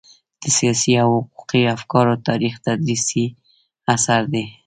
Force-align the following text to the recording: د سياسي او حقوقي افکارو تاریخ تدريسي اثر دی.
د 0.41 0.43
سياسي 0.57 0.93
او 1.03 1.11
حقوقي 1.23 1.61
افکارو 1.77 2.21
تاریخ 2.27 2.53
تدريسي 2.65 3.25
اثر 3.93 4.21
دی. 4.33 4.45